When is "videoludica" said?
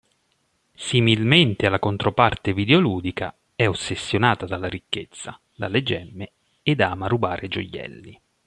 2.53-3.37